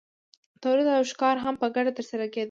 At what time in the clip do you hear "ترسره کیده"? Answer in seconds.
1.97-2.39